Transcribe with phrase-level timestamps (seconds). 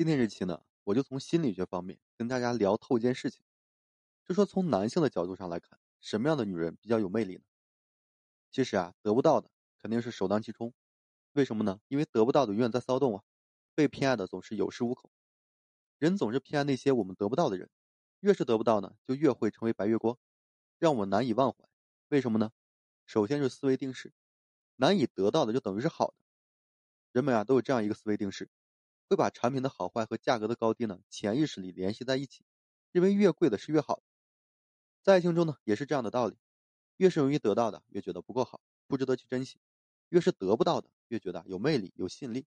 [0.00, 3.42] 今天这期呢，我就从心理学方面跟大家聊透一件事情，
[4.24, 7.42] 就说从男性的角度上来看，什么样的女人比较有魅力呢？
[8.50, 10.72] 其实啊，得不到的肯定是首当其冲，
[11.32, 11.82] 为什么呢？
[11.88, 13.22] 因为得不到的永远在骚动啊，
[13.74, 15.10] 被偏爱的总是有恃无恐，
[15.98, 17.68] 人总是偏爱那些我们得不到的人，
[18.20, 20.16] 越是得不到呢，就越会成为白月光，
[20.78, 21.68] 让我们难以忘怀。
[22.08, 22.52] 为什么呢？
[23.04, 24.14] 首先是思维定式，
[24.76, 26.14] 难以得到的就等于是好的，
[27.12, 28.48] 人们啊都有这样一个思维定式。
[29.10, 32.44] 会把产品的好坏和价格的高低呢，潜意识里联系在一起，
[32.92, 34.02] 认为越贵的是越好的。
[35.02, 36.38] 在爱情中呢，也是这样的道理，
[36.96, 39.58] 越是容易得到的，越觉得不够好，不值得去珍惜；
[40.10, 42.46] 越是得不到的，越觉得有魅力、有吸引力。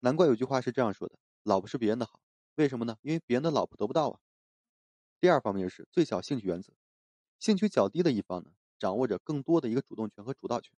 [0.00, 2.22] 难怪有句话是这样说的：“老婆是别人的好，
[2.54, 2.96] 为什么呢？
[3.02, 4.18] 因为别人的老婆得不到啊。”
[5.20, 6.72] 第二方面是最小兴趣原则，
[7.38, 10.72] 兴趣较低的一方呢，掌握着更多的一个主动权和主导权。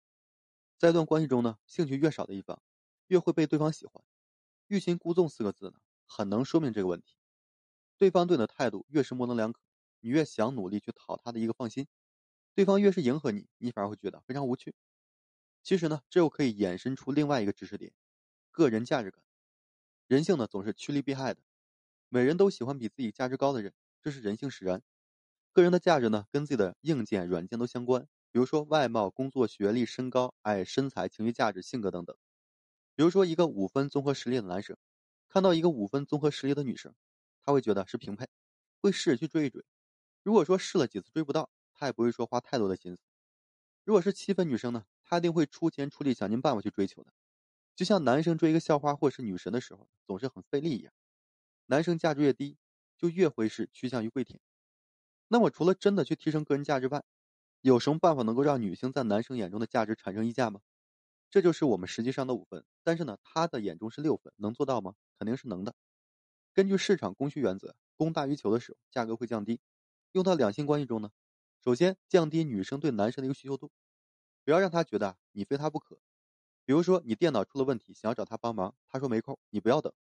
[0.79, 2.59] 在一段关系中呢，兴趣越少的一方，
[3.05, 4.03] 越会被对方喜欢。
[4.67, 7.15] 欲擒故纵四个字呢，很能说明这个问题。
[7.97, 9.61] 对方对你的态度越是模棱两可，
[10.01, 11.85] 你越想努力去讨他的一个放心；
[12.53, 14.75] 对方越是迎合你，你反而会觉得非常无趣。
[15.63, 17.93] 其实呢，这又可以衍生出另外一个知识点：
[18.51, 19.23] 个人价值感。
[20.07, 21.41] 人性呢总是趋利避害的，
[22.09, 24.83] 每人都喜欢比自己价值高的人，这是人性使然。
[25.53, 32.15] 个人的价值呢跟自己的硬件、软件都相关，比如说外貌、工作、学历、身高、哎身材、情绪价值、性格等等。
[32.97, 34.75] 比如说，一个五分综合实力的男生，
[35.29, 36.95] 看到一个五分综合实力的女生，
[37.43, 38.25] 他会觉得是平配，
[38.81, 39.63] 会试着去追一追。
[40.23, 43.03] 如果说试了几次追不到，他也不会说花太多的心思。
[43.83, 47.13] 如果是七分女生呢，他一定会出钱出力想尽办法去追求的。
[47.75, 50.91] 就像男生追一个校花或是女神的时候，总是很费力一样。
[51.67, 52.57] 男生价值越低，
[52.97, 54.39] 就越会是趋向于跪舔。
[55.27, 57.03] 那么，除了真的去提升个人价值外，
[57.61, 60.61] 有什么办法能够让女性在男生眼中的价值产生溢价吗？
[61.37, 64.95] 这就是我们实际上的五分，但是呢，他的眼中是六分，能做到吗？
[65.19, 65.75] 肯定是能的。
[66.51, 69.61] 根据市场供需原则，供大于求的时候，价格会降低。
[70.13, 71.11] 用到两性关系中呢，
[71.63, 73.69] 首先降低女生对男生的一个需求度，
[74.43, 75.99] 不要让他觉得你非他不可。
[76.65, 79.93] 比如说你电脑出了问题，想要找他帮忙，他说没空，你不要等，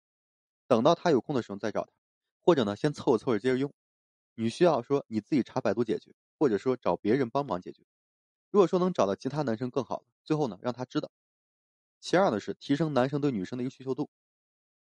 [0.66, 1.92] 等到他有空的时候再找他，
[2.40, 3.70] 或者呢先凑合凑合接着用。
[4.36, 7.84] 你需要说你自己查百度解决，或者说找别人帮忙解决。
[8.50, 11.10] 如果说能找到其他男生更好了，最后呢让他知道。
[12.00, 14.10] 其二呢是提升男生对女生的一个需求度，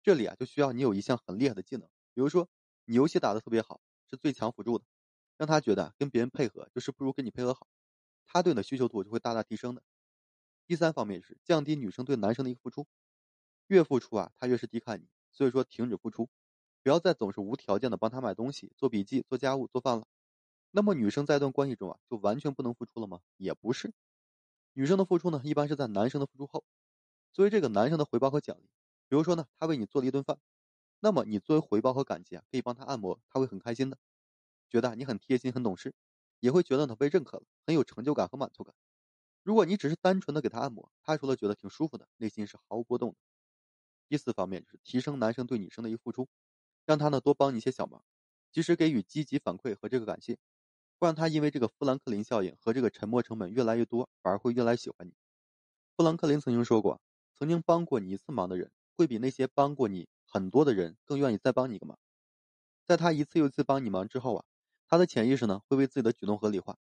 [0.02, 2.50] 这里啊就需要你有一项很厉害的技能，比如说
[2.86, 3.80] 你游戏打得特别好，
[4.10, 4.86] 是最强辅助的，
[5.38, 7.68] 让他觉得跟别人配合就是不如跟你配合好，
[8.26, 9.84] 他对你的需求度就会大大提升的。
[10.66, 12.88] 第三方面是降低女生对男生的一个付出，
[13.68, 16.30] 越付出啊他越是低看你，所以说停止付出，
[16.82, 20.08] 不要再总是无条件的帮他买东西、做笔记、做家务、做饭了。
[20.72, 23.22] 那么女生在一段关系中啊，就完全不能付出了吗？
[23.38, 23.94] 也不是，
[24.74, 26.64] 女生的付出呢，一般是在男生的付出后，
[27.34, 28.70] 作为这个男生的回报和奖励。
[29.10, 30.40] 比如说呢，他为你做了一顿饭，
[31.00, 33.98] 那么你作为回报和感激啊，可以帮他按摩，他会很开心的，
[34.70, 35.94] 觉得你很贴心、很懂事，
[36.40, 38.74] 也会觉得呢被认可了，很有成就感和满足感。
[39.42, 43.16] 如果你只是单纯的给他按摩，他除了觉得挺舒服的，内心是毫无波动的。
[44.08, 46.30] 第四方面就是提升男生对女生的一个付出，
[46.86, 48.04] 让他呢多帮你一些小忙，
[48.52, 50.38] 及时给予积极反馈和这个感谢。
[51.00, 55.14] 不让他因为这个富兰克林效应和这个沉没成本越来越多，反而会越来越喜欢你。
[55.98, 57.02] 富兰克林曾经说过，
[57.44, 62.00] 曾经帮过你一次忙的人，会比那些帮过你很多的人更愿意再帮你一个忙。
[62.86, 64.46] 在他一次又一次帮你忙之后啊，
[64.88, 66.78] 他的潜意识呢会为自己的举动合理化。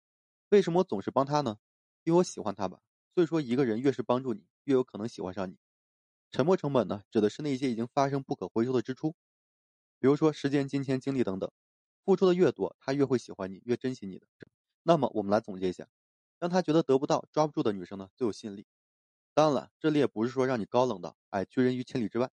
[0.51, 1.57] 为什么我总是帮他呢？
[2.05, 2.79] 因为我喜欢他吧。
[3.13, 5.57] 所以说，一个人越是帮助你，越有可能喜欢上你。
[6.31, 9.17] 沉没成本呢，指的是那些已经发生不可回收的支出，
[9.99, 11.51] 比如说时间、金钱、精力等等。
[12.05, 14.25] 付出的越多，他越会喜欢你，越珍惜你的。
[14.83, 15.89] 那么，我们来总结一下，
[16.39, 18.65] 让他觉得得不到、抓不住的女生呢，最有吸引力。
[19.35, 22.29] 当然了，这里也不是说让你高冷的，哎，拒人于千里之外，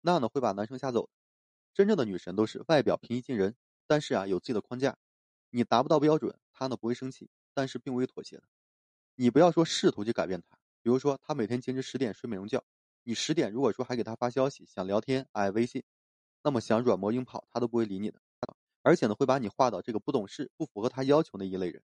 [0.00, 1.10] 那样呢会把男生吓走。
[1.74, 4.96] 真正的女神都是外表平易近人，但是啊有自己的框架。
[5.50, 8.44] 你达不到标准，她呢不会生气，但是并未妥协的。
[9.16, 12.64] 你不要说试图去改变她，比如说她每天坚持十点睡美容觉，
[13.02, 15.82] 你十点如果说还给她发消息想聊天，哎微信，
[16.42, 18.20] 那么想软磨硬泡，她都不会理你的。
[18.82, 21.82] 而且呢，会把你划到这个不懂事、不符合他要求的一类人。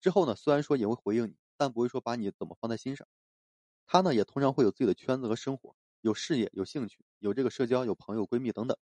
[0.00, 3.08] 之后呢，虽然说也会回应你，但不会说把你怎么放在心上。
[3.86, 8.76] 他呢，也通常会有自己的圈子和生活，有事业、有兴趣、有这个社交、有朋友、闺蜜等等。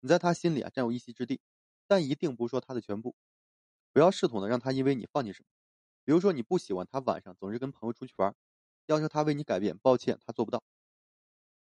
[0.00, 1.40] 你在他心里啊占有一席之地，
[1.86, 3.14] 但一定不是说他的全部。
[3.92, 5.46] 不要试图呢让他因为你放弃什么。
[6.04, 8.34] 比如说你不喜欢他晚上总是跟朋友出去玩，
[8.86, 10.62] 要求他为你改变，抱歉，他做不到。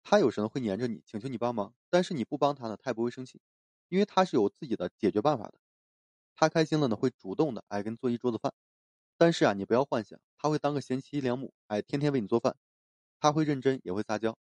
[0.02, 3.40] 他有时呢会黏着你，请求你帮忙，但是你不帮他呢，他也不会生气。
[3.88, 5.58] 因为他是有自己的解决办法的，
[6.34, 8.52] 他开心了呢，会主动的哎给你做一桌子饭。
[9.18, 12.56] 但是啊，你不要幻想他会当个贤妻良母，哎天天为你做饭。
[13.22, 14.36] 他会认真，也会撒娇。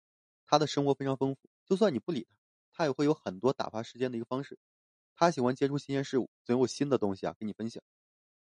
[0.47, 2.27] 他的生活非常丰富，就算你不理
[2.73, 4.59] 他，他也会有很多打发时间的一个方式。
[5.15, 7.83] 他喜欢接触新鲜事物，总有新的东西啊跟你分享。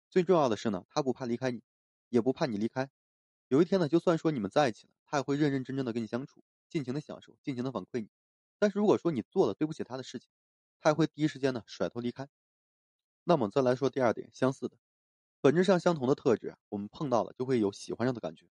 [0.09, 1.61] 最重要的是呢，他不怕离开你，
[2.07, 2.89] 也不怕你离开。
[3.49, 8.07] 有一天呢，就算说你们在一起了，他也会认认真真的跟你相处，尽情的享受，尽情的反馈你。
[8.57, 10.29] 但是如果说你做了对不起他的事情，
[10.79, 12.29] 他也会第一时间呢甩头离开。
[13.25, 14.77] 那么再来说第二点，相似的，
[15.41, 18.47] 本质上相同的特质，我们碰到了就会有喜欢上的感觉。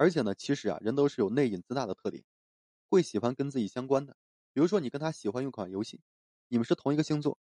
[0.00, 2.24] 而且呢，其实啊，人都是有内隐自大的特点，
[2.88, 4.16] 会喜欢跟自己相关的。
[4.54, 6.00] 比如说你跟他喜欢一款游戏，
[6.48, 7.38] 你们是同一个星座。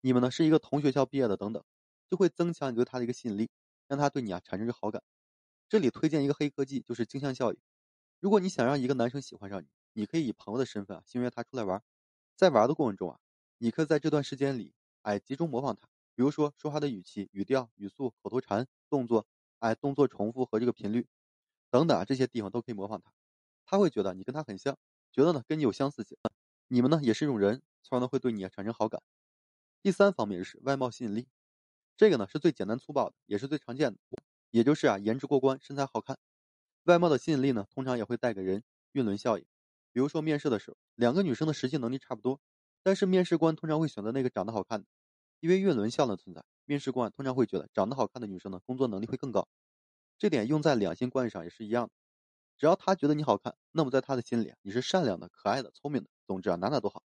[0.00, 1.62] 你们呢是一个同学校毕业的等等，
[2.08, 3.50] 就会增强你对他的一个吸引力，
[3.88, 5.02] 让他对你啊产生好感。
[5.68, 7.58] 这里推荐一个黑科技，就是镜像效应。
[8.20, 11.82] 如果你想让一个男生喜欢上你，你可以以朋友的身份啊，先约他出来玩，
[12.36, 13.20] 在玩的过程中啊，
[13.58, 14.72] 你可以在这段时间里，
[15.02, 19.26] 哎，集中模仿他，比如说说话的语气、语调、语速、口头禅、动作，
[19.58, 21.06] 哎，动作重复和这个频率
[21.72, 23.10] 等等啊，这些地方都可以模仿他，
[23.64, 24.76] 他会觉得你跟他很像，
[25.10, 26.18] 觉得呢跟你有相似性，
[26.68, 29.02] 你们呢也是一种人，从而呢会对你产生好感。
[29.80, 31.26] 第三方面是外貌吸引力，
[31.96, 33.98] 这个呢是最简单粗暴的，也是最常见的，
[34.50, 36.18] 也就是啊颜值过关，身材好看。
[36.84, 39.46] 外貌的吸引力呢，通常也会带给人晕轮效应。
[39.92, 42.38] 比如说面试的时候，两个女生的实际能力差不多，
[42.82, 44.86] 但是面试官通常会选择那个长得好看的，
[45.40, 46.44] 因为晕轮效应的存在。
[46.66, 49.48] 面试官通常会觉得长得好看的女生呢，工作能力会更高。
[50.22, 51.90] 这点用在两性关系上也是一样的，
[52.56, 57.02] 只要他觉得你好看，那么在他的心里你是善良的、可爱的、聪明的，总之啊哪哪都好。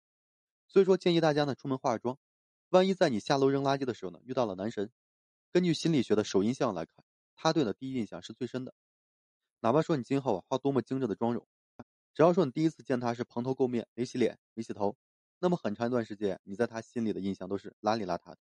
[0.69, 2.17] 所以说建议大家呢出门化妆。
[2.69, 4.89] 万一在你下楼扔垃圾的时候呢，遇到了男神，
[5.51, 7.03] 根据心理学的首印象来看，
[7.35, 8.73] 他对你的第一印象是最深的。
[9.59, 11.45] 哪怕说你今后啊化多么精致的妆容，
[12.13, 14.95] 只要说你第一次见他是蓬头垢面、没洗脸、没洗头，
[15.37, 18.37] 那么很长一段时间你在他心里的印象都是邋里邋遢的。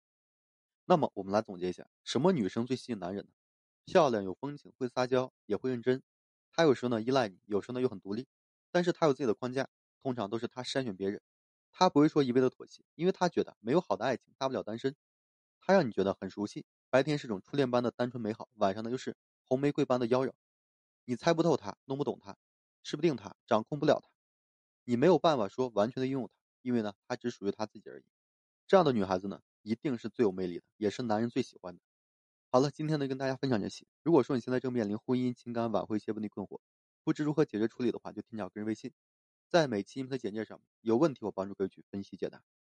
[0.87, 3.31] 那么我们来总结一下，什么女生最吸引男人呢？
[3.84, 6.02] 漂亮、有风情、会撒娇、也会认真。
[6.52, 8.26] 她有时候呢依赖你，有时候呢又很独立，
[8.70, 9.69] 但是她有自己的框架，
[10.02, 11.20] 通常都是她筛选别人。
[11.76, 14.94] 他不会说一味的妥协，因为他觉得没有好的爱情，大不了单身。
[15.58, 20.31] 他让你觉得很熟悉，白天是种初恋般的单纯美好，晚上呢又是红玫瑰般的妖娆。
[21.04, 22.36] 你猜不透他，弄不懂他，
[22.84, 24.08] 吃不定他，掌控不了他。
[24.84, 28.04] 你没有办法说完全的拥有他，因为呢，他只属于他自己而已。
[28.69, 31.81] 这样的女孩子呢，一定是最有魅力的，也是男人最喜欢的。
[32.54, 33.84] 好了，今天呢跟大家分享这些。
[34.04, 36.60] 如果说你现在正面临婚姻、情感挽回一些问题困惑，
[37.02, 38.92] 不知如何解决处理的话，就添加我个人微信。
[39.48, 42.40] 在每期音频的简介上，有问题我帮助各位去分析解答。